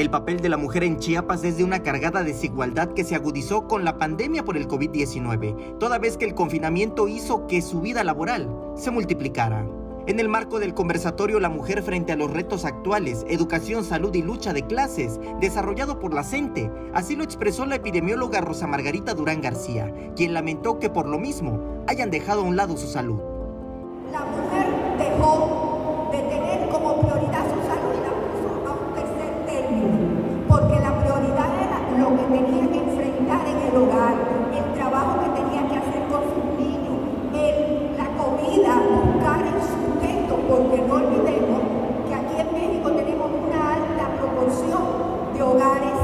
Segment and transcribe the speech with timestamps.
[0.00, 3.68] El papel de la mujer en Chiapas es de una cargada desigualdad que se agudizó
[3.68, 8.02] con la pandemia por el COVID-19, toda vez que el confinamiento hizo que su vida
[8.02, 9.66] laboral se multiplicara.
[10.06, 14.22] En el marco del conversatorio La mujer frente a los retos actuales, educación, salud y
[14.22, 19.42] lucha de clases, desarrollado por la CENTE, así lo expresó la epidemióloga Rosa Margarita Durán
[19.42, 23.20] García, quien lamentó que por lo mismo hayan dejado a un lado su salud.
[24.10, 25.59] La mujer dejó
[32.30, 34.14] tenía que enfrentar en el hogar,
[34.54, 37.02] el trabajo que tenía que hacer con sus niños,
[37.98, 41.60] la comida, buscar el sustento, porque no olvidemos
[42.06, 44.82] que aquí en México tenemos una alta proporción
[45.34, 45.98] de hogares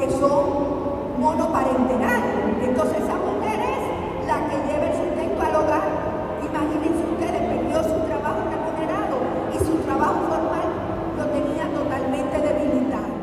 [0.00, 0.42] que son
[1.20, 2.34] monoparentenales.
[2.62, 5.88] Entonces esa mujer es la que lleva el sustento al hogar.
[6.42, 9.16] Imagínense ustedes, perdió su trabajo remunerado
[9.54, 10.68] y su trabajo formal
[11.18, 13.18] lo tenía totalmente debilitado.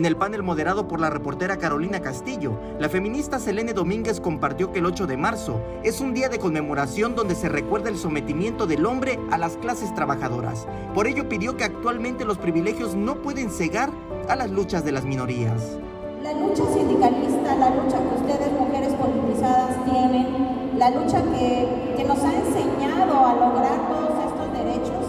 [0.00, 4.78] En el panel moderado por la reportera Carolina Castillo, la feminista Selene Domínguez compartió que
[4.78, 8.86] el 8 de marzo es un día de conmemoración donde se recuerda el sometimiento del
[8.86, 10.66] hombre a las clases trabajadoras.
[10.94, 13.90] Por ello pidió que actualmente los privilegios no pueden cegar
[14.26, 15.76] a las luchas de las minorías.
[16.22, 22.20] La lucha sindicalista, la lucha que ustedes mujeres politizadas tienen, la lucha que, que nos
[22.20, 25.04] ha enseñado a lograr todos estos derechos,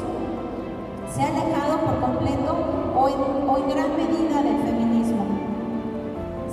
[1.16, 4.81] se ha alejado por completo o en, en gran medida del feminismo.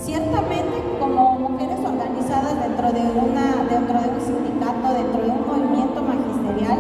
[0.09, 6.03] Ciertamente, como mujeres organizadas dentro de, una, dentro de un sindicato, dentro de un movimiento
[6.03, 6.79] magisterial,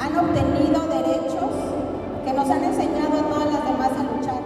[0.00, 1.52] han obtenido derechos
[2.24, 4.42] que nos han enseñado a todas las demás a luchar.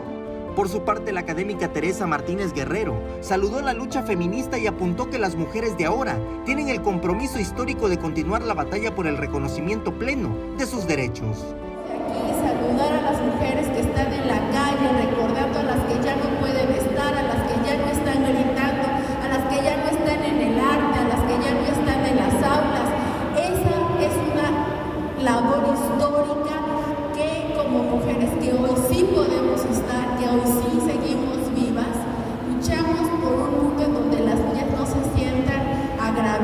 [0.57, 5.21] Por su parte, la académica Teresa Martínez Guerrero saludó la lucha feminista y apuntó que
[5.21, 9.93] las mujeres de ahora tienen el compromiso histórico de continuar la batalla por el reconocimiento
[9.93, 11.55] pleno de sus derechos.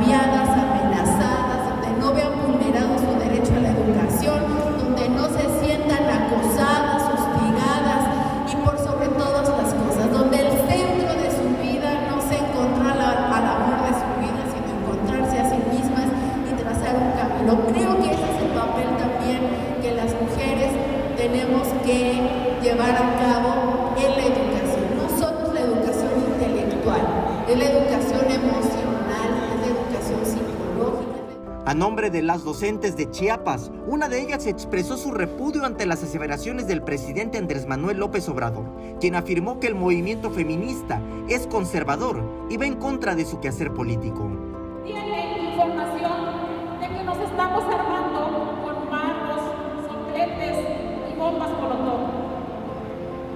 [0.07, 4.39] Amenazadas, donde no vean vulnerado su derecho a la educación,
[4.79, 8.07] donde no se sientan acosadas, hostigadas
[8.47, 12.95] y por sobre todas las cosas, donde el centro de su vida no se encontrar
[12.95, 16.07] al amor de su vida, sino encontrarse a sí mismas
[16.47, 17.59] y trazar un camino.
[17.75, 19.41] Creo que ese es el papel también
[19.83, 20.71] que las mujeres
[21.17, 22.23] tenemos que
[22.63, 24.87] llevar a cabo en la educación.
[24.95, 27.03] No solo es la educación intelectual,
[27.49, 31.19] es la educación emocional, es la educación psicológica.
[31.69, 36.03] A nombre de las docentes de Chiapas, una de ellas expresó su repudio ante las
[36.03, 38.65] aseveraciones del presidente Andrés Manuel López Obrador,
[39.03, 43.75] quien afirmó que el movimiento feminista es conservador y va en contra de su quehacer
[43.75, 44.31] político.
[44.83, 49.43] Tiene información de que nos estamos armando con manos,
[49.91, 50.57] sopletes
[51.13, 52.01] y bombas molotov.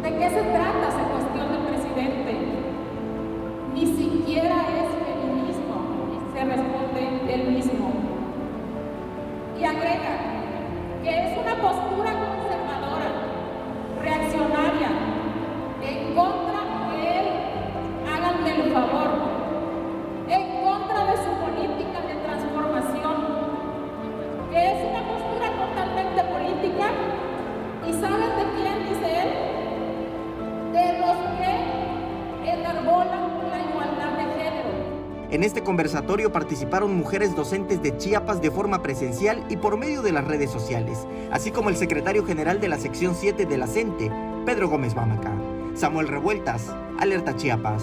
[0.04, 1.71] ¿De qué se trata esa cuestión del
[9.62, 10.18] Y agrega
[11.04, 13.10] que es una postura conservadora,
[14.02, 14.88] reaccionaria,
[15.86, 17.26] en contra de él,
[18.12, 19.01] háganme el favor,
[35.32, 40.12] En este conversatorio participaron mujeres docentes de Chiapas de forma presencial y por medio de
[40.12, 44.12] las redes sociales, así como el secretario general de la sección 7 de la CENTE,
[44.44, 45.32] Pedro Gómez Bamaca.
[45.74, 47.82] Samuel Revueltas, Alerta Chiapas.